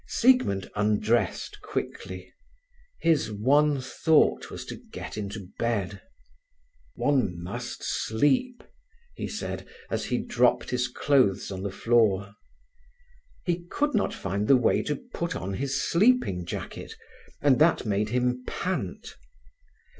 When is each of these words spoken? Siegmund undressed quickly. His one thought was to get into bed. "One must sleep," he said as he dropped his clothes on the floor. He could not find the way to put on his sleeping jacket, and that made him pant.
Siegmund 0.07 0.71
undressed 0.73 1.61
quickly. 1.61 2.33
His 3.01 3.31
one 3.31 3.79
thought 3.79 4.49
was 4.49 4.65
to 4.65 4.77
get 4.91 5.15
into 5.15 5.49
bed. 5.59 6.01
"One 6.95 7.39
must 7.39 7.83
sleep," 7.83 8.63
he 9.13 9.27
said 9.27 9.67
as 9.91 10.05
he 10.05 10.17
dropped 10.17 10.71
his 10.71 10.87
clothes 10.87 11.51
on 11.51 11.61
the 11.61 11.69
floor. 11.69 12.33
He 13.45 13.65
could 13.67 13.93
not 13.93 14.11
find 14.11 14.47
the 14.47 14.57
way 14.57 14.81
to 14.81 14.95
put 14.95 15.35
on 15.35 15.53
his 15.53 15.79
sleeping 15.79 16.47
jacket, 16.47 16.95
and 17.39 17.59
that 17.59 17.85
made 17.85 18.09
him 18.09 18.43
pant. 18.47 19.15